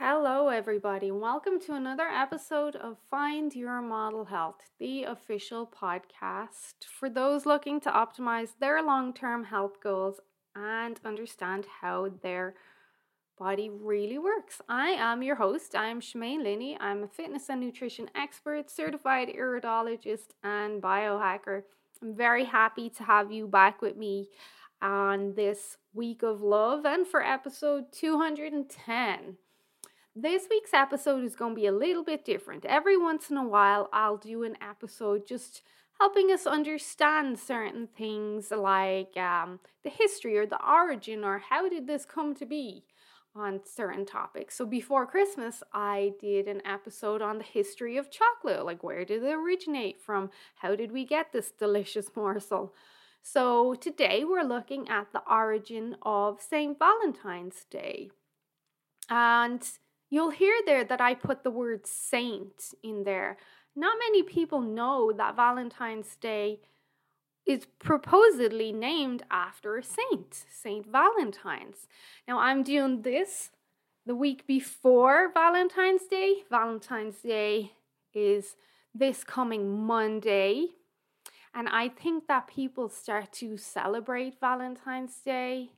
Hello, 0.00 0.46
everybody, 0.46 1.08
and 1.08 1.20
welcome 1.20 1.58
to 1.58 1.74
another 1.74 2.06
episode 2.06 2.76
of 2.76 2.98
Find 3.10 3.52
Your 3.52 3.82
Model 3.82 4.26
Health, 4.26 4.70
the 4.78 5.02
official 5.02 5.66
podcast 5.66 6.84
for 6.88 7.10
those 7.10 7.44
looking 7.44 7.80
to 7.80 7.90
optimize 7.90 8.50
their 8.60 8.80
long 8.80 9.12
term 9.12 9.42
health 9.42 9.80
goals 9.82 10.20
and 10.54 11.00
understand 11.04 11.66
how 11.80 12.10
their 12.22 12.54
body 13.36 13.70
really 13.70 14.18
works. 14.18 14.62
I 14.68 14.90
am 14.90 15.24
your 15.24 15.34
host. 15.34 15.74
I'm 15.74 16.00
Shemaine 16.00 16.44
Linney. 16.44 16.78
I'm 16.80 17.02
a 17.02 17.08
fitness 17.08 17.48
and 17.48 17.60
nutrition 17.60 18.08
expert, 18.14 18.70
certified 18.70 19.30
iridologist, 19.36 20.28
and 20.44 20.80
biohacker. 20.80 21.64
I'm 22.00 22.14
very 22.14 22.44
happy 22.44 22.88
to 22.90 23.02
have 23.02 23.32
you 23.32 23.48
back 23.48 23.82
with 23.82 23.96
me 23.96 24.28
on 24.80 25.34
this 25.34 25.76
week 25.92 26.22
of 26.22 26.40
love 26.40 26.86
and 26.86 27.04
for 27.04 27.20
episode 27.20 27.86
210. 27.90 29.38
This 30.14 30.46
week's 30.50 30.74
episode 30.74 31.24
is 31.24 31.36
going 31.36 31.54
to 31.54 31.60
be 31.60 31.66
a 31.66 31.72
little 31.72 32.02
bit 32.02 32.24
different. 32.24 32.64
Every 32.64 32.96
once 32.96 33.30
in 33.30 33.36
a 33.36 33.46
while, 33.46 33.88
I'll 33.92 34.16
do 34.16 34.42
an 34.42 34.56
episode 34.60 35.26
just 35.26 35.62
helping 36.00 36.32
us 36.32 36.46
understand 36.46 37.38
certain 37.38 37.88
things 37.96 38.50
like 38.50 39.16
um, 39.16 39.60
the 39.84 39.90
history 39.90 40.36
or 40.36 40.46
the 40.46 40.64
origin 40.64 41.24
or 41.24 41.38
how 41.38 41.68
did 41.68 41.86
this 41.86 42.04
come 42.04 42.34
to 42.36 42.46
be 42.46 42.84
on 43.34 43.60
certain 43.64 44.04
topics. 44.04 44.56
So 44.56 44.66
before 44.66 45.06
Christmas, 45.06 45.62
I 45.72 46.12
did 46.20 46.48
an 46.48 46.62
episode 46.66 47.22
on 47.22 47.38
the 47.38 47.44
history 47.44 47.96
of 47.96 48.10
chocolate, 48.10 48.64
like 48.64 48.82
where 48.82 49.04
did 49.04 49.22
it 49.22 49.32
originate 49.34 50.00
from? 50.00 50.30
How 50.56 50.74
did 50.74 50.90
we 50.90 51.04
get 51.04 51.32
this 51.32 51.52
delicious 51.52 52.10
morsel? 52.16 52.74
So 53.22 53.74
today 53.74 54.24
we're 54.24 54.42
looking 54.42 54.88
at 54.88 55.12
the 55.12 55.22
origin 55.30 55.96
of 56.02 56.40
St. 56.40 56.78
Valentine's 56.78 57.66
Day. 57.70 58.10
And 59.10 59.62
you'll 60.10 60.30
hear 60.30 60.54
there 60.66 60.84
that 60.84 61.00
I 61.00 61.14
put 61.14 61.44
the 61.44 61.50
word 61.50 61.86
saint 61.86 62.74
in 62.82 63.04
there. 63.04 63.36
Not 63.76 63.98
many 63.98 64.22
people 64.22 64.60
know 64.60 65.12
that 65.12 65.36
Valentine's 65.36 66.16
Day 66.16 66.60
is 67.46 67.66
proposedly 67.78 68.72
named 68.72 69.22
after 69.30 69.78
a 69.78 69.82
saint, 69.82 70.44
Saint 70.50 70.86
Valentine's. 70.86 71.88
Now, 72.26 72.38
I'm 72.40 72.62
doing 72.62 73.02
this 73.02 73.50
the 74.04 74.14
week 74.14 74.46
before 74.46 75.30
Valentine's 75.32 76.06
Day. 76.10 76.42
Valentine's 76.50 77.20
Day 77.20 77.72
is 78.12 78.56
this 78.94 79.24
coming 79.24 79.86
Monday. 79.86 80.66
And 81.54 81.68
I 81.68 81.88
think 81.88 82.26
that 82.28 82.48
people 82.48 82.88
start 82.88 83.32
to 83.34 83.56
celebrate 83.56 84.40
Valentine's 84.40 85.16
Day 85.24 85.70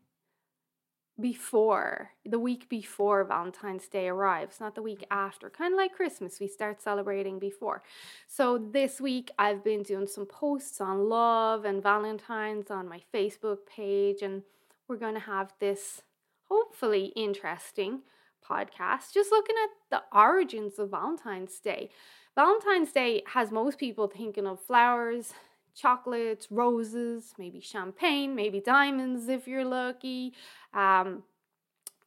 before, 1.20 2.10
the 2.24 2.38
week 2.38 2.68
before 2.68 3.24
Valentine's 3.24 3.88
Day 3.88 4.08
arrives, 4.08 4.60
not 4.60 4.74
the 4.74 4.82
week 4.82 5.04
after. 5.10 5.50
Kind 5.50 5.74
of 5.74 5.78
like 5.78 5.94
Christmas, 5.94 6.40
we 6.40 6.48
start 6.48 6.82
celebrating 6.82 7.38
before. 7.38 7.82
So 8.26 8.58
this 8.58 9.00
week 9.00 9.30
I've 9.38 9.62
been 9.62 9.82
doing 9.82 10.06
some 10.06 10.26
posts 10.26 10.80
on 10.80 11.08
love 11.08 11.64
and 11.64 11.82
Valentine's 11.82 12.70
on 12.70 12.88
my 12.88 13.00
Facebook 13.12 13.66
page, 13.66 14.22
and 14.22 14.42
we're 14.88 14.96
going 14.96 15.14
to 15.14 15.20
have 15.20 15.52
this 15.60 16.02
hopefully 16.48 17.12
interesting 17.16 18.00
podcast 18.48 19.12
just 19.12 19.30
looking 19.30 19.56
at 19.62 19.70
the 19.90 20.18
origins 20.18 20.78
of 20.78 20.90
Valentine's 20.90 21.60
Day. 21.60 21.90
Valentine's 22.34 22.92
Day 22.92 23.22
has 23.26 23.50
most 23.50 23.78
people 23.78 24.08
thinking 24.08 24.46
of 24.46 24.60
flowers, 24.60 25.34
chocolates, 25.74 26.48
roses, 26.50 27.34
maybe 27.38 27.60
champagne, 27.60 28.34
maybe 28.34 28.60
diamonds 28.60 29.28
if 29.28 29.46
you're 29.46 29.64
lucky. 29.64 30.32
Um, 30.74 31.24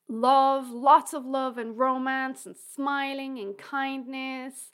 love, 0.08 0.70
lots 0.70 1.14
of 1.14 1.26
love 1.26 1.58
and 1.58 1.78
romance 1.78 2.46
and 2.46 2.56
smiling 2.58 3.40
and 3.40 3.58
kindness. 3.58 4.72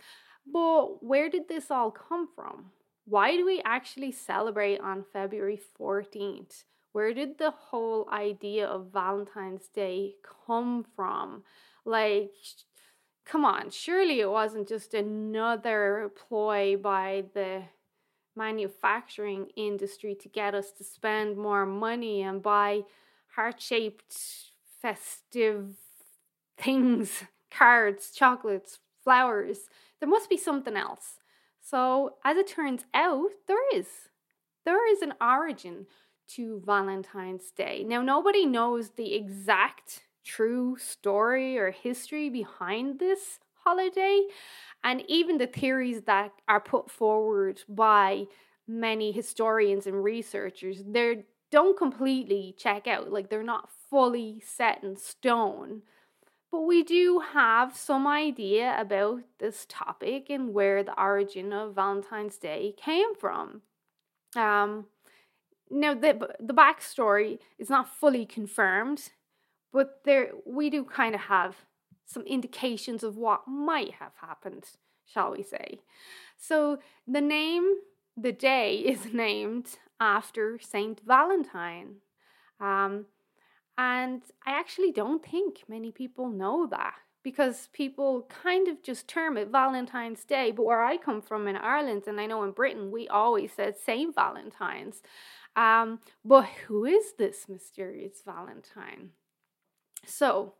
But 0.52 1.04
where 1.04 1.30
did 1.30 1.48
this 1.48 1.70
all 1.70 1.92
come 1.92 2.28
from? 2.36 2.72
Why 3.06 3.36
do 3.36 3.46
we 3.46 3.62
actually 3.66 4.12
celebrate 4.12 4.80
on 4.82 5.04
February 5.12 5.60
14th? 5.80 6.64
Where 6.92 7.14
did 7.14 7.38
the 7.38 7.52
whole 7.52 8.10
idea 8.12 8.68
of 8.68 8.92
Valentine's 8.94 9.68
Day 9.68 10.16
come 10.48 10.86
from? 10.96 11.44
Like, 11.86 12.32
come 13.26 13.46
on, 13.46 13.70
surely 13.70 14.20
it 14.20 14.30
wasn't 14.30 14.68
just 14.68 14.94
another 14.94 16.12
ploy 16.16 16.78
by 16.78 17.26
the 17.34 17.64
manufacturing 18.40 19.50
industry 19.56 20.16
to 20.16 20.30
get 20.30 20.56
us 20.56 20.72
to 20.72 20.84
spend 20.84 21.38
more 21.38 21.66
money 21.66 22.24
and 22.24 22.42
buy 22.42 22.82
heart 23.36 23.62
shaped 23.62 24.16
festive 24.82 25.76
things, 26.58 27.26
cards, 27.52 28.12
chocolates, 28.12 28.80
flowers. 29.04 29.70
There 30.00 30.10
must 30.10 30.30
be 30.30 30.38
something 30.38 30.76
else. 30.76 31.20
So, 31.62 32.16
as 32.26 32.38
it 32.38 32.48
turns 32.48 32.86
out, 32.94 33.30
there 33.48 33.70
is. 33.76 33.88
There 34.66 34.92
is 34.92 35.02
an 35.02 35.14
origin 35.22 35.86
to 36.30 36.62
Valentine's 36.66 37.52
Day. 37.52 37.84
Now, 37.86 38.02
nobody 38.02 38.46
knows 38.46 38.92
the 38.92 39.14
exact 39.14 40.04
true 40.24 40.78
story 40.78 41.58
or 41.58 41.72
history 41.72 42.30
behind 42.30 43.00
this 43.00 43.40
holiday. 43.64 44.24
And 44.84 45.04
even 45.08 45.38
the 45.38 45.48
theories 45.48 46.04
that 46.04 46.32
are 46.48 46.62
put 46.62 46.90
forward 46.90 47.62
by 47.68 48.26
many 48.68 49.12
historians 49.12 49.88
and 49.88 50.04
researchers, 50.04 50.84
they 50.88 51.26
don't 51.52 51.78
completely 51.78 52.56
check 52.58 52.88
out. 52.88 53.12
Like 53.12 53.30
they're 53.30 53.44
not 53.44 53.70
fully 53.90 54.42
set 54.46 54.84
in 54.84 54.96
stone. 54.96 55.82
But 56.52 56.62
we 56.62 56.84
do 56.84 57.22
have 57.34 57.78
some 57.78 58.08
idea 58.08 58.76
about 58.80 59.22
this 59.38 59.66
topic 59.70 60.30
and 60.30 60.54
where 60.54 60.84
the 60.84 61.00
origin 61.00 61.54
of 61.54 61.76
Valentine's 61.76 62.38
Day 62.38 62.74
came 62.76 63.14
from. 63.16 63.62
Um, 64.36 64.86
now 65.70 65.94
the 65.94 66.30
the 66.40 66.54
backstory 66.54 67.40
is 67.60 67.70
not 67.70 67.88
fully 67.88 68.26
confirmed, 68.26 69.12
but 69.72 70.02
there 70.06 70.32
we 70.46 70.70
do 70.70 70.84
kind 70.84 71.14
of 71.14 71.22
have 71.22 71.56
some 72.10 72.24
indications 72.24 73.04
of 73.04 73.18
what 73.18 73.48
might 73.48 73.94
have 74.00 74.14
happened, 74.20 74.66
shall 75.06 75.32
we 75.32 75.44
say. 75.44 75.80
So 76.38 76.80
the 77.08 77.22
name, 77.22 77.76
the 78.18 78.32
day 78.32 78.76
is 78.94 79.14
named 79.14 79.78
after 80.00 80.58
Saint 80.60 81.02
Valentine. 81.06 81.98
Um, 82.60 83.06
and 83.78 84.24
I 84.46 84.52
actually 84.52 84.92
don't 84.92 85.24
think 85.24 85.64
many 85.70 85.92
people 85.92 86.30
know 86.30 86.68
that 86.68 86.96
because 87.24 87.70
people 87.74 88.28
kind 88.44 88.68
of 88.68 88.82
just 88.82 89.08
term 89.08 89.38
it 89.38 89.50
Valentine's 89.50 90.26
Day. 90.26 90.52
But 90.52 90.66
where 90.66 90.84
I 90.84 90.98
come 90.98 91.22
from 91.22 91.48
in 91.48 91.56
Ireland, 91.56 92.04
and 92.08 92.20
I 92.20 92.26
know 92.26 92.44
in 92.44 92.52
Britain, 92.52 92.92
we 92.92 93.08
always 93.08 93.52
said 93.54 93.76
Saint 93.78 94.16
Valentine's. 94.16 95.02
Um, 95.56 96.00
but 96.26 96.48
who 96.68 96.86
is 96.86 97.14
this 97.18 97.48
mysterious 97.48 98.22
Valentine? 98.26 99.12
So, 100.06 100.56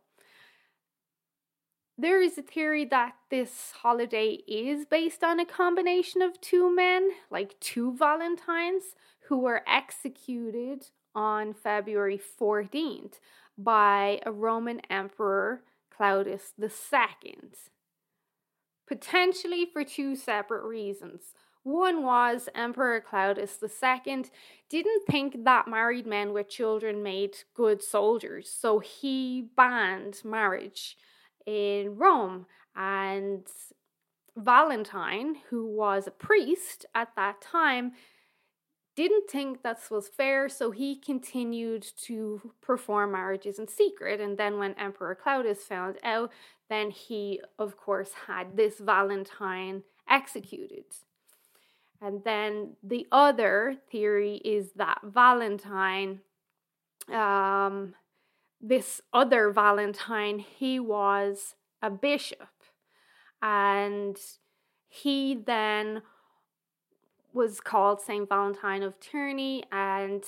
there 2.00 2.22
is 2.22 2.38
a 2.38 2.42
theory 2.42 2.84
that 2.86 3.14
this 3.30 3.72
holiday 3.82 4.38
is 4.48 4.86
based 4.86 5.22
on 5.22 5.38
a 5.38 5.44
combination 5.44 6.22
of 6.22 6.40
two 6.40 6.74
men, 6.74 7.10
like 7.30 7.58
two 7.60 7.94
Valentines, 7.94 8.94
who 9.28 9.38
were 9.38 9.62
executed 9.66 10.86
on 11.14 11.52
February 11.52 12.18
14th 12.40 13.20
by 13.58 14.20
a 14.24 14.32
Roman 14.32 14.80
emperor, 14.90 15.62
Claudius 15.94 16.54
II. 16.58 17.38
Potentially 18.86 19.66
for 19.70 19.84
two 19.84 20.16
separate 20.16 20.66
reasons. 20.66 21.34
One 21.62 22.02
was 22.02 22.48
Emperor 22.54 23.02
Claudius 23.02 23.58
II 23.62 24.24
didn't 24.70 25.06
think 25.06 25.44
that 25.44 25.68
married 25.68 26.06
men 26.06 26.32
with 26.32 26.48
children 26.48 27.02
made 27.02 27.36
good 27.54 27.82
soldiers, 27.82 28.48
so 28.48 28.78
he 28.78 29.50
banned 29.54 30.22
marriage 30.24 30.96
in 31.46 31.96
Rome. 31.96 32.46
And 32.74 33.46
Valentine, 34.36 35.36
who 35.50 35.66
was 35.66 36.06
a 36.06 36.12
priest 36.12 36.86
at 36.94 37.08
that 37.16 37.40
time, 37.40 37.92
didn't 38.96 39.30
think 39.30 39.62
that 39.62 39.80
was 39.90 40.08
fair, 40.08 40.48
so 40.48 40.70
he 40.70 40.96
continued 40.96 41.86
to 42.04 42.52
perform 42.60 43.12
marriages 43.12 43.58
in 43.58 43.68
secret. 43.68 44.20
And 44.20 44.36
then, 44.36 44.58
when 44.58 44.74
Emperor 44.74 45.14
Claudius 45.14 45.64
found 45.64 45.96
out, 46.02 46.30
then 46.68 46.90
he, 46.90 47.40
of 47.58 47.76
course, 47.76 48.10
had 48.26 48.56
this 48.56 48.78
Valentine 48.78 49.82
executed. 50.08 50.84
And 52.02 52.24
then 52.24 52.76
the 52.82 53.06
other 53.12 53.76
theory 53.90 54.36
is 54.36 54.72
that 54.76 55.00
Valentine 55.04 56.20
um, 57.12 57.94
this 58.60 59.00
other 59.12 59.50
Valentine, 59.50 60.38
he 60.38 60.78
was 60.78 61.54
a 61.82 61.90
bishop. 61.90 62.48
And 63.42 64.18
he 64.88 65.34
then 65.34 66.02
was 67.32 67.60
called 67.60 68.00
Saint 68.00 68.28
Valentine 68.28 68.82
of 68.82 68.98
Terni, 69.00 69.62
and 69.70 70.24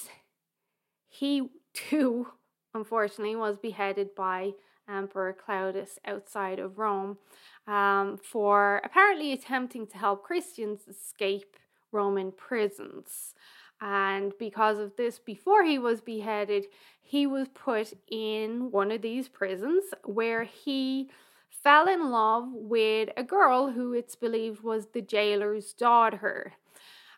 he 1.09 1.51
too, 1.75 2.29
unfortunately, 2.75 3.37
was 3.37 3.59
beheaded 3.59 4.15
by 4.15 4.53
Emperor 4.89 5.33
Claudius 5.33 5.99
outside 6.05 6.59
of 6.59 6.79
Rome 6.79 7.19
um, 7.67 8.19
for 8.19 8.81
apparently 8.85 9.33
attempting 9.33 9.87
to 9.89 9.99
help 9.99 10.23
Christians 10.23 10.83
escape 10.89 11.57
Roman 11.91 12.33
prisons. 12.33 13.35
And 13.85 14.33
because 14.39 14.79
of 14.79 14.95
this, 14.97 15.19
before 15.19 15.65
he 15.65 15.77
was 15.77 16.01
beheaded, 16.01 16.67
he 17.03 17.27
was 17.27 17.49
put 17.49 17.93
in 18.09 18.71
one 18.71 18.93
of 18.93 19.03
these 19.03 19.29
prisons 19.29 19.87
where 20.05 20.45
he 20.45 21.11
fell 21.51 21.89
in 21.89 22.13
love 22.13 22.45
with 22.53 23.09
a 23.17 23.25
girl 23.25 23.73
who 23.73 23.93
it's 23.93 24.15
believed 24.15 24.63
was 24.63 24.87
the 24.87 25.03
jailer's 25.03 25.73
daughter. 25.73 26.53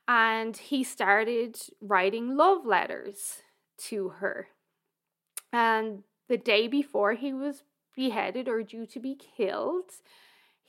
And 0.08 0.56
he 0.56 0.82
started 0.82 1.61
writing 1.82 2.34
love 2.34 2.64
letters 2.64 3.43
to 3.88 4.08
her. 4.20 4.49
And 5.52 6.02
the 6.28 6.38
day 6.38 6.67
before 6.67 7.12
he 7.12 7.34
was 7.34 7.62
beheaded 7.94 8.49
or 8.49 8.62
due 8.62 8.87
to 8.87 9.00
be 9.00 9.14
killed, 9.14 9.90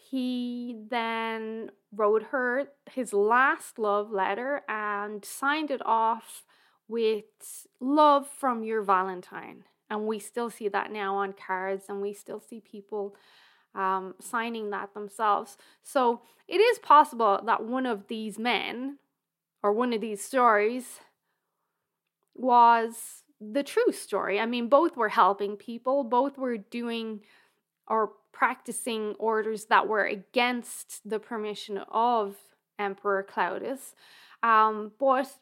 he 0.09 0.75
then 0.89 1.71
wrote 1.91 2.23
her 2.23 2.67
his 2.91 3.13
last 3.13 3.79
love 3.79 4.11
letter 4.11 4.61
and 4.67 5.25
signed 5.25 5.71
it 5.71 5.81
off 5.85 6.43
with 6.87 7.25
love 7.79 8.27
from 8.27 8.63
your 8.63 8.81
Valentine. 8.83 9.63
And 9.89 10.05
we 10.05 10.19
still 10.19 10.49
see 10.49 10.67
that 10.69 10.91
now 10.91 11.15
on 11.15 11.33
cards, 11.33 11.85
and 11.89 12.01
we 12.01 12.13
still 12.13 12.39
see 12.39 12.59
people 12.59 13.15
um, 13.73 14.15
signing 14.19 14.69
that 14.71 14.93
themselves. 14.93 15.57
So 15.83 16.21
it 16.47 16.57
is 16.57 16.79
possible 16.79 17.41
that 17.45 17.63
one 17.63 17.85
of 17.85 18.07
these 18.07 18.37
men 18.37 18.97
or 19.63 19.73
one 19.73 19.93
of 19.93 20.01
these 20.01 20.23
stories 20.23 20.99
was 22.33 23.23
the 23.39 23.63
true 23.63 23.91
story. 23.91 24.39
I 24.39 24.45
mean, 24.45 24.69
both 24.69 24.95
were 24.95 25.09
helping 25.09 25.55
people, 25.55 26.03
both 26.03 26.37
were 26.37 26.57
doing 26.57 27.21
or 27.87 28.13
practicing 28.35 29.15
orders 29.17 29.65
that 29.65 29.87
were 29.87 30.03
against 30.03 30.99
the 31.09 31.19
permission 31.19 31.77
of 31.89 32.35
Emperor 32.77 33.23
Claudius. 33.23 33.95
Um, 34.43 34.91
but 34.99 35.37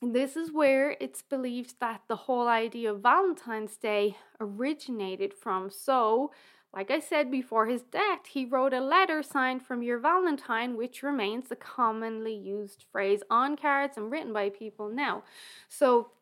this 0.00 0.34
is 0.34 0.50
where 0.50 0.96
it's 0.98 1.20
believed 1.20 1.74
that 1.80 2.00
the 2.08 2.16
whole 2.16 2.48
idea 2.48 2.92
of 2.92 3.02
Valentine's 3.02 3.76
Day 3.76 4.16
originated 4.40 5.34
from. 5.34 5.70
So, 5.70 6.32
like 6.72 6.90
I 6.90 7.00
said 7.00 7.30
before 7.30 7.66
his 7.66 7.82
death, 7.82 8.26
he 8.28 8.46
wrote 8.46 8.72
a 8.72 8.80
letter 8.80 9.22
signed 9.22 9.62
from 9.62 9.82
your 9.82 9.98
Valentine, 9.98 10.76
which 10.76 11.02
remains 11.02 11.50
a 11.50 11.56
commonly 11.56 12.34
used 12.34 12.84
phrase 12.90 13.22
on 13.30 13.56
cards 13.56 13.98
and 13.98 14.10
written 14.10 14.32
by 14.32 14.48
people 14.48 14.88
now. 14.88 15.22
So, 15.68 16.12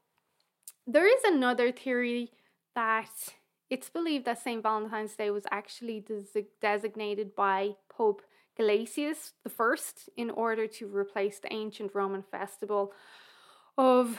there 0.86 1.06
is 1.06 1.22
another 1.24 1.70
theory 1.70 2.32
that 2.74 3.34
it's 3.74 3.90
believed 3.90 4.24
that 4.26 4.40
St. 4.40 4.62
Valentine's 4.62 5.16
Day 5.16 5.30
was 5.32 5.46
actually 5.50 5.98
des- 5.98 6.46
designated 6.60 7.34
by 7.34 7.70
Pope 7.88 8.22
Gelasius 8.56 9.32
I 9.44 9.74
in 10.16 10.30
order 10.30 10.68
to 10.68 10.86
replace 10.86 11.40
the 11.40 11.52
ancient 11.52 11.90
Roman 11.92 12.22
festival 12.22 12.92
of 13.76 14.16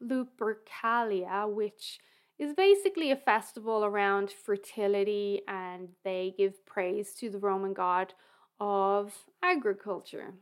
Lupercalia, 0.00 1.52
which 1.52 1.98
is 2.38 2.54
basically 2.54 3.10
a 3.10 3.16
festival 3.16 3.84
around 3.84 4.30
fertility 4.30 5.42
and 5.48 5.88
they 6.04 6.32
give 6.38 6.64
praise 6.64 7.12
to 7.14 7.28
the 7.28 7.40
Roman 7.40 7.72
god 7.72 8.14
of 8.60 9.12
agriculture. 9.42 10.32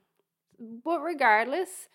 But 0.85 1.01
regardless, 1.01 1.89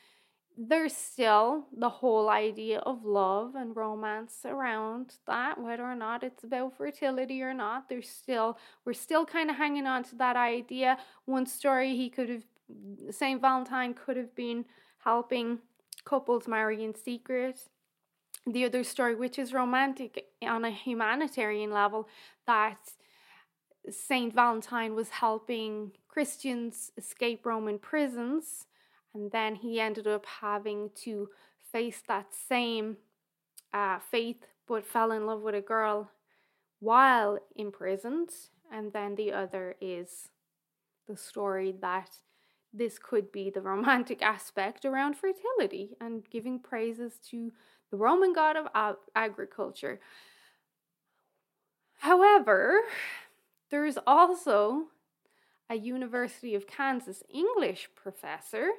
there's 0.58 0.96
still 0.96 1.66
the 1.78 1.90
whole 1.90 2.30
idea 2.30 2.80
of 2.80 3.04
love 3.04 3.56
and 3.56 3.76
romance 3.76 4.38
around 4.46 5.16
that 5.28 5.60
whether 5.60 5.84
or 5.84 5.96
not 5.96 6.24
it's 6.24 6.44
about 6.44 6.78
fertility 6.78 7.42
or 7.42 7.54
not. 7.54 7.90
There's 7.90 8.10
still 8.10 8.58
we're 8.86 8.94
still 8.94 9.26
kind 9.26 9.50
of 9.50 9.58
hanging 9.58 9.86
on 9.86 10.04
to 10.06 10.16
that 10.16 10.36
idea. 10.36 10.98
One 11.26 11.46
story 11.46 11.96
he 11.96 12.10
could 12.10 12.30
have 12.30 12.44
saint 13.12 13.42
valentine 13.42 13.94
could 13.94 14.18
have 14.18 14.34
been 14.36 14.66
helping 15.04 15.60
couples 16.06 16.48
marry 16.48 16.84
in 16.84 16.96
secret. 16.96 17.60
The 18.48 18.66
other 18.66 18.84
story 18.84 19.16
which 19.16 19.38
is 19.38 19.54
romantic 19.54 20.26
on 20.42 20.64
a 20.64 20.72
humanitarian 20.72 21.72
level 21.72 22.08
that 22.48 22.78
saint 23.90 24.34
valentine 24.34 24.96
was 24.96 25.10
helping 25.10 25.92
christians 26.08 26.92
escape 26.98 27.46
roman 27.46 27.78
prisons 27.78 28.66
and 29.16 29.32
then 29.32 29.56
he 29.56 29.80
ended 29.80 30.08
up 30.08 30.26
having 30.42 30.90
to 30.94 31.30
face 31.72 32.04
that 32.08 32.34
same 32.34 32.98
uh, 33.74 33.98
faith, 33.98 34.46
but 34.68 34.86
fell 34.86 35.12
in 35.12 35.26
love 35.26 35.42
with 35.42 35.56
a 35.56 35.62
girl 35.62 36.12
while 36.82 37.40
imprisoned. 37.56 38.30
And 38.72 38.92
then 38.92 39.16
the 39.16 39.32
other 39.32 39.76
is 39.80 40.30
the 41.08 41.16
story 41.16 41.74
that 41.82 42.10
this 42.74 43.00
could 43.00 43.32
be 43.32 43.50
the 43.50 43.62
romantic 43.72 44.22
aspect 44.22 44.84
around 44.84 45.16
fertility 45.16 45.96
and 46.02 46.30
giving 46.30 46.60
praises 46.60 47.14
to 47.30 47.54
the 47.92 47.98
Roman 47.98 48.34
god 48.34 48.58
of 48.58 48.68
ag- 48.76 48.96
agriculture. 49.16 50.02
However, 52.00 52.82
there's 53.72 53.98
also 54.06 54.88
a 55.70 55.76
University 55.76 56.54
of 56.54 56.68
Kansas 56.68 57.24
English 57.34 57.90
professor 57.96 58.72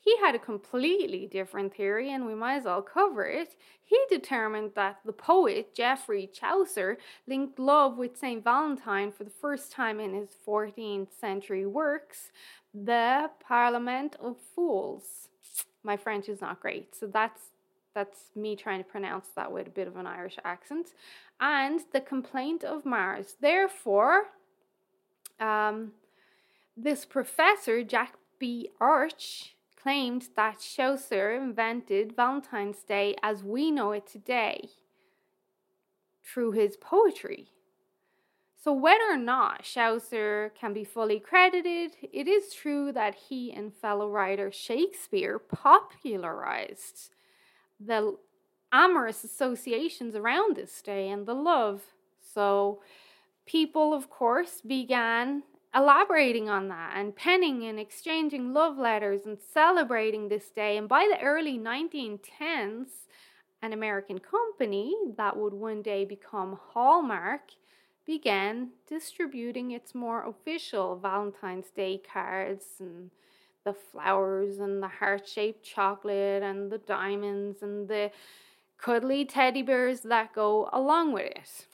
he 0.00 0.16
had 0.18 0.34
a 0.34 0.38
completely 0.38 1.26
different 1.26 1.74
theory, 1.74 2.12
and 2.12 2.26
we 2.26 2.34
might 2.34 2.58
as 2.58 2.64
well 2.64 2.82
cover 2.82 3.26
it. 3.26 3.56
He 3.82 3.98
determined 4.08 4.72
that 4.76 5.00
the 5.04 5.12
poet 5.12 5.74
Geoffrey 5.74 6.28
Chaucer 6.32 6.98
linked 7.26 7.58
love 7.58 7.98
with 7.98 8.16
St. 8.16 8.44
Valentine 8.44 9.10
for 9.10 9.24
the 9.24 9.30
first 9.30 9.72
time 9.72 9.98
in 9.98 10.14
his 10.14 10.30
14th 10.46 11.08
century 11.20 11.66
works, 11.66 12.30
The 12.72 13.30
Parliament 13.40 14.16
of 14.20 14.36
Fools. 14.54 15.28
My 15.82 15.96
French 15.96 16.28
is 16.28 16.40
not 16.40 16.60
great, 16.60 16.94
so 16.94 17.06
that's 17.06 17.50
that's 17.94 18.30
me 18.36 18.54
trying 18.54 18.78
to 18.78 18.88
pronounce 18.88 19.28
that 19.34 19.50
with 19.50 19.66
a 19.66 19.70
bit 19.70 19.88
of 19.88 19.96
an 19.96 20.06
Irish 20.06 20.36
accent. 20.44 20.90
And 21.40 21.80
the 21.92 22.00
complaint 22.00 22.62
of 22.62 22.84
Mars. 22.84 23.34
Therefore, 23.40 24.26
um, 25.40 25.92
this 26.76 27.04
professor, 27.04 27.82
Jack 27.82 28.14
B. 28.38 28.70
Oruch, 28.80 29.50
claimed 29.88 30.28
that 30.36 30.58
Chaucer 30.58 31.32
invented 31.32 32.14
Valentine's 32.14 32.84
Day 32.84 33.16
as 33.22 33.42
we 33.42 33.70
know 33.70 33.92
it 33.92 34.06
today 34.06 34.68
through 36.22 36.52
his 36.52 36.76
poetry. 36.76 37.52
So, 38.62 38.70
whether 38.70 39.04
or 39.08 39.16
not 39.16 39.62
Chaucer 39.62 40.52
can 40.60 40.74
be 40.74 40.84
fully 40.84 41.18
credited, 41.18 41.92
it 42.02 42.28
is 42.28 42.52
true 42.52 42.92
that 42.92 43.14
he 43.14 43.50
and 43.50 43.72
fellow 43.72 44.10
writer 44.10 44.52
Shakespeare 44.52 45.38
popularized 45.38 47.08
the 47.80 48.18
amorous 48.70 49.24
associations 49.24 50.14
around 50.14 50.54
this 50.54 50.82
day 50.82 51.08
and 51.08 51.24
the 51.24 51.32
love. 51.32 51.80
So, 52.20 52.82
people, 53.46 53.94
of 53.94 54.10
course, 54.10 54.60
began 54.60 55.44
elaborating 55.74 56.48
on 56.48 56.68
that 56.68 56.94
and 56.96 57.14
penning 57.14 57.64
and 57.64 57.78
exchanging 57.78 58.52
love 58.52 58.78
letters 58.78 59.26
and 59.26 59.38
celebrating 59.38 60.28
this 60.28 60.50
day. 60.50 60.76
And 60.76 60.88
by 60.88 61.08
the 61.10 61.20
early 61.20 61.58
1910s, 61.58 62.88
an 63.62 63.72
American 63.72 64.18
company 64.18 64.94
that 65.16 65.36
would 65.36 65.52
one 65.52 65.82
day 65.82 66.04
become 66.04 66.58
Hallmark 66.72 67.50
began 68.06 68.70
distributing 68.88 69.72
its 69.72 69.94
more 69.94 70.26
official 70.26 70.96
Valentine's 70.96 71.70
Day 71.70 72.00
cards 72.12 72.64
and 72.80 73.10
the 73.64 73.74
flowers 73.74 74.60
and 74.60 74.82
the 74.82 74.88
heart 74.88 75.28
shaped 75.28 75.62
chocolate 75.62 76.42
and 76.42 76.72
the 76.72 76.78
diamonds 76.78 77.62
and 77.62 77.88
the 77.88 78.10
cuddly 78.78 79.26
teddy 79.26 79.60
bears 79.60 80.00
that 80.00 80.32
go 80.32 80.70
along 80.72 81.12
with 81.12 81.26
it. 81.26 81.66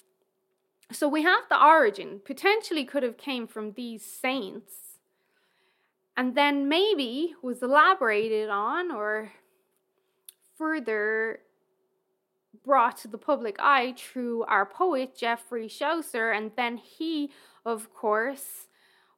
So 0.94 1.08
we 1.08 1.22
have 1.24 1.48
the 1.48 1.60
origin, 1.60 2.20
potentially 2.24 2.84
could 2.84 3.02
have 3.02 3.16
came 3.16 3.48
from 3.48 3.72
these 3.72 4.04
saints, 4.04 4.98
and 6.16 6.36
then 6.36 6.68
maybe 6.68 7.34
was 7.42 7.62
elaborated 7.62 8.48
on 8.48 8.92
or 8.92 9.32
further 10.56 11.40
brought 12.64 12.96
to 12.98 13.08
the 13.08 13.18
public 13.18 13.56
eye 13.58 13.94
through 13.98 14.44
our 14.44 14.64
poet 14.64 15.16
Geoffrey 15.16 15.68
Chaucer, 15.68 16.30
and 16.30 16.52
then 16.56 16.76
he, 16.76 17.30
of 17.66 17.92
course, 17.92 18.68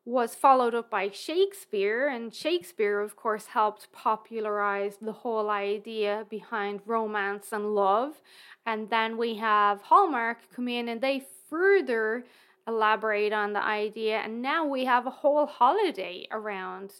was 0.06 0.36
followed 0.36 0.74
up 0.74 0.88
by 0.88 1.10
Shakespeare, 1.10 2.08
and 2.08 2.32
Shakespeare, 2.32 3.00
of 3.00 3.16
course, 3.16 3.46
helped 3.46 3.92
popularize 3.92 4.96
the 5.02 5.12
whole 5.12 5.50
idea 5.50 6.24
behind 6.30 6.80
romance 6.86 7.48
and 7.52 7.74
love. 7.74 8.22
And 8.64 8.88
then 8.88 9.18
we 9.18 9.34
have 9.34 9.82
Hallmark 9.82 10.38
come 10.54 10.68
in 10.68 10.88
and 10.88 11.00
they 11.00 11.26
further 11.50 12.24
elaborate 12.68 13.32
on 13.32 13.52
the 13.52 13.62
idea, 13.62 14.18
and 14.18 14.40
now 14.40 14.64
we 14.64 14.84
have 14.84 15.06
a 15.06 15.10
whole 15.10 15.46
holiday 15.46 16.26
around 16.30 16.92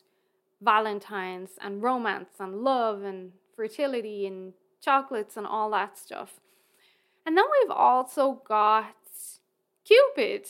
Valentine's 0.61 1.51
and 1.61 1.83
romance 1.83 2.31
and 2.41 2.63
love 2.63 3.03
and 3.03 3.33
fertility 3.55 4.27
and 4.27 4.53
chocolates 4.81 5.37
and 5.37 5.47
all 5.47 5.71
that 5.71 5.97
stuff. 5.97 6.41
And 7.25 7.37
then 7.37 7.45
we've 7.61 7.71
also 7.71 8.43
got 8.47 8.95
Cupid. 9.87 10.49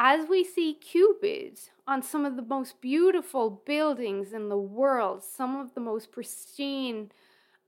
As 0.00 0.28
we 0.28 0.44
see 0.44 0.74
Cupid 0.74 1.58
on 1.84 2.02
some 2.02 2.24
of 2.24 2.36
the 2.36 2.42
most 2.42 2.80
beautiful 2.80 3.50
buildings 3.50 4.32
in 4.32 4.48
the 4.48 4.56
world, 4.56 5.24
some 5.24 5.56
of 5.56 5.74
the 5.74 5.80
most 5.80 6.12
pristine 6.12 7.10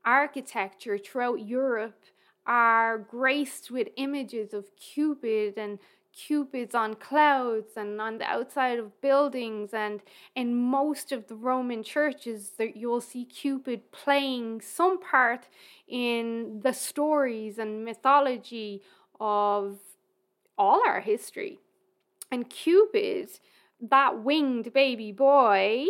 architecture 0.05 0.97
throughout 0.97 1.45
Europe 1.45 1.99
are 2.47 2.97
graced 2.97 3.69
with 3.69 3.89
images 3.97 4.53
of 4.53 4.73
Cupid 4.77 5.57
and 5.57 5.77
cupids 6.13 6.73
on 6.73 6.93
clouds 6.93 7.73
and 7.75 7.99
on 7.99 8.17
the 8.17 8.25
outside 8.25 8.79
of 8.79 9.01
buildings. 9.01 9.73
And 9.73 10.01
in 10.33 10.55
most 10.55 11.11
of 11.11 11.27
the 11.27 11.35
roman 11.35 11.83
churches 11.83 12.51
that 12.57 12.77
you'll 12.77 13.01
see 13.01 13.25
cupid 13.25 13.91
playing 13.91 14.61
some 14.61 15.01
part 15.01 15.49
in 15.85 16.61
the 16.63 16.73
stories 16.73 17.57
and 17.57 17.83
mythology 17.83 18.81
of 19.19 19.79
all 20.57 20.81
our 20.85 21.01
history 21.01 21.59
and 22.31 22.49
cupid 22.49 23.29
that 23.79 24.23
winged 24.23 24.73
baby 24.73 25.11
boy 25.11 25.85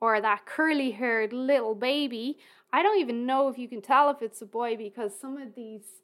or 0.00 0.20
that 0.20 0.46
curly 0.46 0.92
haired 0.92 1.32
little 1.32 1.74
baby 1.74 2.38
i 2.72 2.82
don't 2.82 3.00
even 3.00 3.26
know 3.26 3.48
if 3.48 3.58
you 3.58 3.68
can 3.68 3.82
tell 3.82 4.10
if 4.10 4.22
it's 4.22 4.42
a 4.42 4.46
boy 4.46 4.76
because 4.76 5.12
some 5.18 5.36
of 5.36 5.54
these 5.54 6.02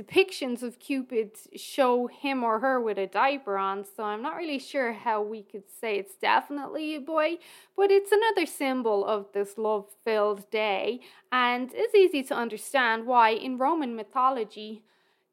depictions 0.00 0.62
of 0.62 0.78
Cupid 0.78 1.32
show 1.56 2.06
him 2.06 2.42
or 2.42 2.60
her 2.60 2.80
with 2.80 2.98
a 2.98 3.06
diaper 3.06 3.56
on, 3.58 3.84
so 3.84 4.04
I'm 4.04 4.22
not 4.22 4.36
really 4.36 4.58
sure 4.58 4.92
how 4.92 5.22
we 5.22 5.42
could 5.42 5.64
say 5.68 5.96
it's 5.96 6.14
definitely 6.14 6.94
a 6.94 7.00
boy, 7.00 7.38
but 7.76 7.90
it's 7.90 8.12
another 8.12 8.46
symbol 8.46 9.04
of 9.04 9.26
this 9.32 9.58
love 9.58 9.86
filled 10.04 10.50
day, 10.50 11.00
and 11.32 11.70
it's 11.74 11.94
easy 11.94 12.22
to 12.24 12.34
understand 12.34 13.06
why 13.06 13.30
in 13.30 13.58
Roman 13.58 13.94
mythology, 13.96 14.82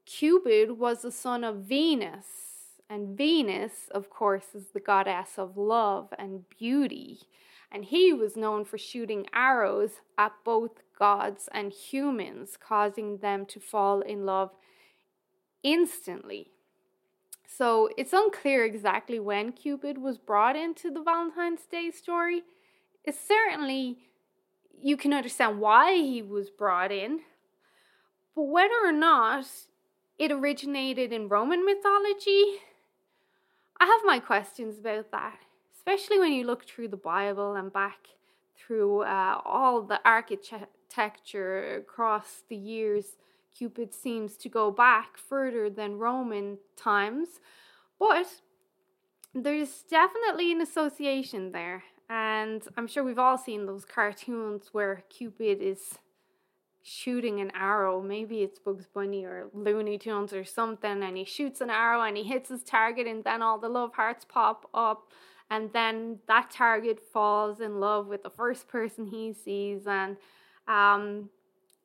Cupid 0.05 0.77
was 0.77 1.01
the 1.01 1.11
son 1.11 1.43
of 1.43 1.57
Venus. 1.57 2.46
And 2.89 3.17
Venus, 3.17 3.89
of 3.91 4.09
course, 4.09 4.55
is 4.55 4.67
the 4.73 4.79
goddess 4.79 5.37
of 5.37 5.57
love 5.57 6.13
and 6.17 6.45
beauty. 6.49 7.21
And 7.71 7.85
he 7.85 8.13
was 8.13 8.37
known 8.37 8.63
for 8.63 8.77
shooting 8.77 9.25
arrows 9.33 9.99
at 10.17 10.31
both 10.45 10.81
gods 10.97 11.49
and 11.51 11.73
humans, 11.73 12.57
causing 12.57 13.17
them 13.17 13.45
to 13.47 13.59
fall 13.59 13.99
in 13.99 14.25
love 14.25 14.51
instantly. 15.63 16.51
So 17.45 17.89
it's 17.97 18.13
unclear 18.13 18.63
exactly 18.63 19.19
when 19.19 19.51
Cupid 19.51 19.97
was 19.97 20.17
brought 20.17 20.55
into 20.55 20.89
the 20.91 21.01
Valentine's 21.01 21.65
Day 21.69 21.91
story. 21.91 22.43
It's 23.03 23.19
certainly, 23.19 23.97
you 24.79 24.95
can 24.95 25.13
understand 25.13 25.59
why 25.59 25.95
he 25.95 26.21
was 26.21 26.49
brought 26.49 26.91
in, 26.91 27.21
but 28.35 28.43
whether 28.43 28.75
or 28.83 28.91
not 28.91 29.45
it 30.17 30.31
originated 30.31 31.11
in 31.11 31.29
Roman 31.29 31.65
mythology, 31.65 32.59
I 33.79 33.85
have 33.85 34.01
my 34.05 34.19
questions 34.19 34.79
about 34.79 35.11
that, 35.11 35.39
especially 35.75 36.19
when 36.19 36.33
you 36.33 36.45
look 36.45 36.65
through 36.65 36.87
the 36.87 36.97
Bible 36.97 37.55
and 37.55 37.71
back 37.71 38.07
through 38.57 39.01
uh, 39.01 39.39
all 39.45 39.81
the 39.83 39.99
architecture 40.03 41.75
across 41.77 42.43
the 42.49 42.55
years. 42.55 43.17
Cupid 43.55 43.93
seems 43.93 44.35
to 44.37 44.49
go 44.49 44.71
back 44.71 45.17
further 45.17 45.69
than 45.69 45.97
Roman 45.97 46.57
times, 46.75 47.39
but 47.99 48.27
there's 49.33 49.83
definitely 49.89 50.51
an 50.51 50.61
association 50.61 51.51
there. 51.51 51.83
And 52.09 52.63
I'm 52.77 52.87
sure 52.87 53.03
we've 53.03 53.19
all 53.19 53.37
seen 53.37 53.65
those 53.65 53.85
cartoons 53.85 54.69
where 54.71 55.03
Cupid 55.09 55.61
is 55.61 55.97
shooting 56.87 57.41
an 57.41 57.51
arrow. 57.53 58.01
Maybe 58.01 58.43
it's 58.43 58.59
Bugs 58.59 58.87
Bunny 58.87 59.25
or 59.25 59.47
Looney 59.53 59.97
Tunes 59.97 60.31
or 60.33 60.45
something, 60.45 61.03
and 61.03 61.17
he 61.17 61.25
shoots 61.25 61.59
an 61.61 61.69
arrow 61.69 62.01
and 62.01 62.15
he 62.15 62.23
hits 62.23 62.49
his 62.49 62.63
target, 62.63 63.07
and 63.07 63.23
then 63.23 63.41
all 63.41 63.57
the 63.57 63.69
love 63.69 63.93
hearts 63.93 64.25
pop 64.25 64.69
up 64.73 65.11
and 65.49 65.71
then 65.73 66.19
that 66.27 66.51
target 66.51 66.99
falls 66.99 67.59
in 67.59 67.79
love 67.79 68.07
with 68.07 68.23
the 68.23 68.29
first 68.29 68.67
person 68.67 69.05
he 69.05 69.33
sees 69.33 69.87
and 69.87 70.17
um, 70.67 71.29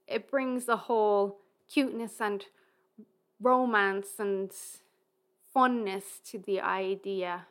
it 0.06 0.30
brings 0.30 0.64
the 0.64 0.76
whole 0.76 1.38
cuteness 1.73 2.21
and 2.21 2.47
romance 3.40 4.09
and 4.18 4.52
funness 5.54 6.23
to 6.25 6.38
the 6.38 6.61
idea 6.61 7.47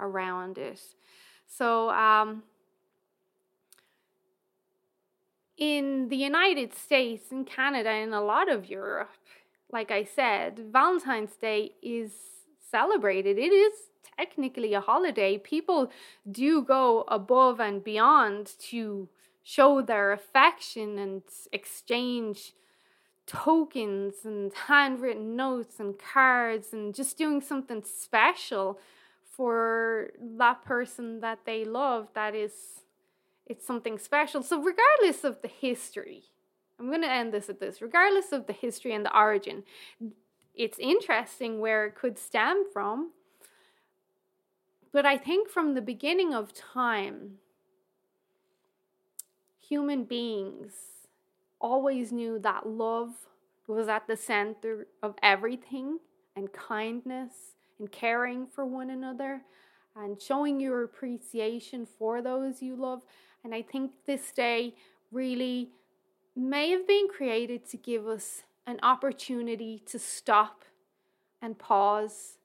around 0.00 0.58
it 0.58 0.80
so 1.46 1.90
um, 1.90 2.42
in 5.56 6.08
the 6.08 6.16
united 6.16 6.74
states 6.74 7.30
in 7.30 7.44
canada 7.44 7.88
and 7.90 8.14
a 8.14 8.20
lot 8.20 8.50
of 8.50 8.68
europe 8.68 9.10
like 9.70 9.90
i 9.90 10.02
said 10.02 10.58
valentine's 10.72 11.36
day 11.36 11.72
is 11.82 12.12
celebrated. 12.72 13.38
It 13.38 13.52
is 13.52 13.72
technically 14.18 14.74
a 14.74 14.80
holiday, 14.80 15.38
people 15.38 15.92
do 16.30 16.62
go 16.62 17.04
above 17.06 17.60
and 17.60 17.84
beyond 17.84 18.52
to 18.70 19.08
show 19.44 19.82
their 19.82 20.12
affection 20.12 20.98
and 20.98 21.22
exchange 21.52 22.54
tokens 23.26 24.14
and 24.24 24.52
handwritten 24.66 25.36
notes 25.36 25.78
and 25.78 25.94
cards 25.98 26.72
and 26.72 26.94
just 26.94 27.16
doing 27.16 27.40
something 27.40 27.82
special 27.84 28.80
for 29.30 30.10
that 30.38 30.64
person 30.64 31.20
that 31.20 31.38
they 31.46 31.64
love 31.64 32.08
that 32.14 32.34
is 32.34 32.52
it's 33.46 33.66
something 33.66 33.98
special 33.98 34.42
so 34.42 34.62
regardless 34.62 35.24
of 35.24 35.40
the 35.42 35.48
history 35.48 36.22
i'm 36.78 36.88
going 36.88 37.02
to 37.02 37.10
end 37.10 37.32
this 37.32 37.48
at 37.48 37.60
this 37.60 37.82
regardless 37.82 38.32
of 38.32 38.46
the 38.46 38.52
history 38.52 38.94
and 38.94 39.04
the 39.04 39.16
origin 39.16 39.62
it's 40.54 40.78
interesting 40.78 41.60
where 41.60 41.86
it 41.86 41.94
could 41.94 42.18
stem 42.18 42.64
from 42.72 43.10
but 44.92 45.06
I 45.06 45.16
think 45.16 45.48
from 45.48 45.74
the 45.74 45.80
beginning 45.80 46.34
of 46.34 46.52
time, 46.52 47.38
human 49.58 50.04
beings 50.04 50.74
always 51.60 52.12
knew 52.12 52.38
that 52.40 52.68
love 52.68 53.10
was 53.66 53.88
at 53.88 54.06
the 54.06 54.16
center 54.16 54.86
of 55.02 55.14
everything 55.22 55.98
and 56.36 56.52
kindness 56.52 57.54
and 57.78 57.90
caring 57.90 58.46
for 58.46 58.66
one 58.66 58.90
another 58.90 59.40
and 59.96 60.20
showing 60.20 60.60
your 60.60 60.82
appreciation 60.82 61.86
for 61.98 62.20
those 62.20 62.60
you 62.60 62.76
love. 62.76 63.02
And 63.44 63.54
I 63.54 63.62
think 63.62 63.92
this 64.06 64.32
day 64.32 64.74
really 65.10 65.70
may 66.34 66.70
have 66.70 66.86
been 66.86 67.08
created 67.08 67.68
to 67.70 67.76
give 67.76 68.06
us 68.06 68.42
an 68.66 68.78
opportunity 68.82 69.82
to 69.86 69.98
stop 69.98 70.64
and 71.40 71.58
pause 71.58 72.38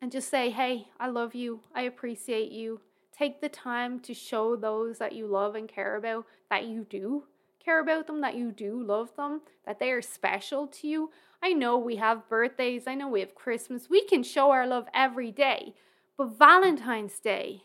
and 0.00 0.10
just 0.10 0.28
say, 0.28 0.50
hey, 0.50 0.88
I 0.98 1.08
love 1.08 1.34
you. 1.34 1.60
I 1.74 1.82
appreciate 1.82 2.50
you. 2.50 2.80
Take 3.16 3.40
the 3.40 3.48
time 3.48 4.00
to 4.00 4.14
show 4.14 4.56
those 4.56 4.98
that 4.98 5.12
you 5.12 5.26
love 5.26 5.54
and 5.54 5.68
care 5.68 5.96
about 5.96 6.26
that 6.50 6.66
you 6.66 6.86
do 6.88 7.24
care 7.64 7.80
about 7.80 8.06
them, 8.06 8.20
that 8.20 8.34
you 8.34 8.50
do 8.50 8.82
love 8.82 9.14
them, 9.16 9.40
that 9.64 9.78
they 9.78 9.90
are 9.92 10.02
special 10.02 10.66
to 10.66 10.88
you. 10.88 11.10
I 11.42 11.52
know 11.52 11.78
we 11.78 11.96
have 11.96 12.28
birthdays, 12.28 12.86
I 12.86 12.94
know 12.94 13.08
we 13.08 13.20
have 13.20 13.34
Christmas. 13.34 13.90
We 13.90 14.04
can 14.04 14.22
show 14.22 14.50
our 14.50 14.66
love 14.66 14.86
every 14.94 15.30
day. 15.30 15.74
But 16.16 16.38
Valentine's 16.38 17.18
Day 17.18 17.62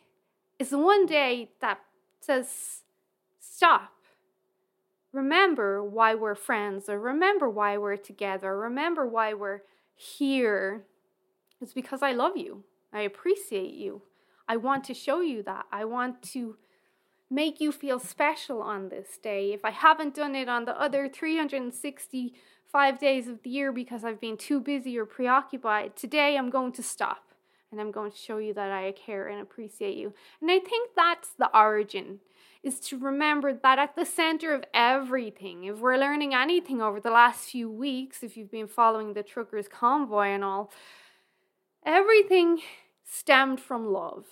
is 0.59 0.69
the 0.69 0.77
one 0.77 1.05
day 1.05 1.51
that 1.61 1.79
says, 2.19 2.81
stop. 3.39 3.93
Remember 5.13 5.83
why 5.83 6.15
we're 6.15 6.35
friends, 6.35 6.89
or 6.89 6.99
remember 6.99 7.49
why 7.49 7.77
we're 7.77 7.95
together, 7.95 8.57
remember 8.57 9.07
why 9.07 9.33
we're 9.33 9.61
here 9.95 10.85
it's 11.61 11.73
because 11.73 12.01
I 12.01 12.11
love 12.11 12.37
you. 12.37 12.63
I 12.93 13.01
appreciate 13.01 13.73
you. 13.73 14.01
I 14.47 14.57
want 14.57 14.83
to 14.85 14.93
show 14.93 15.21
you 15.21 15.43
that. 15.43 15.65
I 15.71 15.85
want 15.85 16.21
to 16.33 16.57
make 17.29 17.59
you 17.59 17.71
feel 17.71 17.99
special 17.99 18.61
on 18.61 18.89
this 18.89 19.17
day. 19.17 19.51
If 19.53 19.65
I 19.65 19.71
haven't 19.71 20.15
done 20.15 20.35
it 20.35 20.47
on 20.47 20.65
the 20.65 20.79
other 20.79 21.09
365 21.09 22.99
days 22.99 23.27
of 23.27 23.43
the 23.43 23.49
year 23.49 23.71
because 23.71 24.03
I've 24.03 24.21
been 24.21 24.37
too 24.37 24.61
busy 24.61 24.97
or 24.97 25.05
preoccupied, 25.05 25.95
today 25.95 26.37
I'm 26.37 26.49
going 26.49 26.71
to 26.73 26.83
stop 26.83 27.26
and 27.71 27.81
I'm 27.81 27.91
going 27.91 28.11
to 28.11 28.17
show 28.17 28.37
you 28.37 28.53
that 28.53 28.71
I 28.71 28.91
care 28.93 29.27
and 29.27 29.41
appreciate 29.41 29.97
you. 29.97 30.13
And 30.41 30.49
I 30.49 30.59
think 30.59 30.91
that's 30.95 31.29
the 31.29 31.55
origin 31.57 32.19
is 32.63 32.79
to 32.79 32.97
remember 32.97 33.53
that 33.53 33.79
at 33.79 33.95
the 33.95 34.05
center 34.05 34.53
of 34.53 34.63
everything, 34.73 35.65
if 35.65 35.77
we're 35.77 35.97
learning 35.97 36.33
anything 36.33 36.81
over 36.81 36.99
the 36.99 37.11
last 37.11 37.49
few 37.49 37.69
weeks, 37.69 38.23
if 38.23 38.35
you've 38.35 38.51
been 38.51 38.67
following 38.67 39.13
the 39.13 39.23
truckers 39.23 39.67
convoy 39.67 40.27
and 40.27 40.43
all, 40.43 40.71
Everything 41.87 42.59
stemmed 43.05 43.61
from 43.61 43.93
love. 43.93 44.25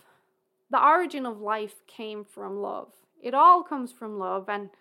The 0.70 0.84
origin 0.84 1.25
of 1.25 1.39
life 1.39 1.75
came 1.88 2.25
from 2.25 2.62
love. 2.62 2.89
It 3.22 3.34
all 3.34 3.63
comes 3.63 3.94
from 3.94 4.20
love, 4.20 4.50
and 4.50 4.72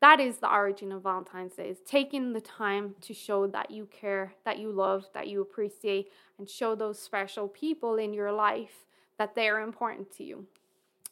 that 0.00 0.20
is 0.20 0.38
the 0.38 0.52
origin 0.52 0.92
of 0.92 1.02
Valentine's 1.02 1.54
Day 1.54 1.68
is 1.68 1.80
taking 1.84 2.32
the 2.32 2.40
time 2.40 2.94
to 3.00 3.12
show 3.12 3.46
that 3.48 3.70
you 3.70 3.86
care, 3.86 4.32
that 4.44 4.58
you 4.58 4.70
love, 4.70 5.06
that 5.12 5.26
you 5.26 5.40
appreciate, 5.40 6.12
and 6.38 6.48
show 6.48 6.74
those 6.74 7.00
special 7.00 7.48
people 7.48 7.96
in 7.96 8.12
your 8.12 8.30
life 8.30 8.84
that 9.18 9.34
they 9.34 9.48
are 9.48 9.60
important 9.60 10.12
to 10.16 10.24
you. 10.24 10.46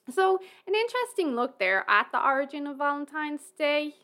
So, 0.08 0.38
an 0.68 0.74
interesting 0.74 1.34
look 1.34 1.58
there 1.58 1.84
at 1.88 2.12
the 2.12 2.24
origin 2.24 2.68
of 2.68 2.78
Valentine's 2.78 3.50
Day. 3.58 3.96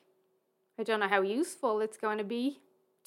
I 0.77 0.83
don't 0.83 0.99
know 0.99 1.09
how 1.09 1.23
useful 1.23 1.81
it's 1.81 1.97
going 1.97 2.19
to 2.19 2.25
be 2.25 2.59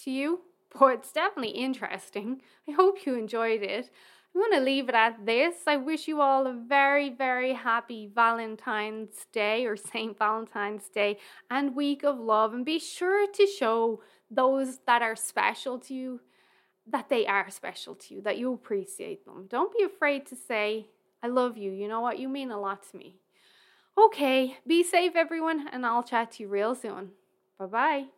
to 0.03 0.11
you, 0.11 0.41
but 0.79 0.93
it's 0.93 1.11
definitely 1.11 1.51
interesting. 1.51 2.41
I 2.69 2.71
hope 2.71 3.05
you 3.05 3.15
enjoyed 3.15 3.63
it. 3.63 3.89
I'm 4.35 4.41
going 4.41 4.59
to 4.59 4.65
leave 4.65 4.89
it 4.89 4.95
at 4.95 5.25
this. 5.25 5.55
I 5.65 5.77
wish 5.77 6.09
you 6.09 6.19
all 6.19 6.45
a 6.45 6.53
very, 6.53 7.09
very 7.09 7.53
happy 7.53 8.11
Valentine's 8.13 9.25
Day 9.31 9.65
or 9.65 9.77
St. 9.77 10.17
Valentine's 10.17 10.89
Day 10.89 11.19
and 11.49 11.73
week 11.73 12.03
of 12.03 12.19
love. 12.19 12.53
And 12.53 12.65
be 12.65 12.77
sure 12.77 13.31
to 13.31 13.47
show 13.47 14.01
those 14.29 14.79
that 14.87 15.01
are 15.01 15.15
special 15.15 15.79
to 15.79 15.93
you 15.93 16.19
that 16.87 17.09
they 17.09 17.25
are 17.25 17.49
special 17.49 17.95
to 17.95 18.13
you, 18.13 18.21
that 18.21 18.37
you 18.37 18.53
appreciate 18.53 19.25
them. 19.25 19.47
Don't 19.49 19.75
be 19.75 19.83
afraid 19.83 20.25
to 20.27 20.35
say, 20.35 20.87
I 21.23 21.27
love 21.27 21.57
you. 21.57 21.71
You 21.71 21.87
know 21.87 22.01
what? 22.01 22.19
You 22.19 22.29
mean 22.29 22.51
a 22.51 22.59
lot 22.59 22.83
to 22.91 22.97
me. 22.97 23.15
Okay, 23.97 24.57
be 24.67 24.83
safe, 24.83 25.13
everyone, 25.15 25.67
and 25.71 25.85
I'll 25.85 26.03
chat 26.03 26.33
to 26.33 26.43
you 26.43 26.49
real 26.49 26.75
soon. 26.75 27.11
Bye 27.57 27.65
bye. 27.65 28.14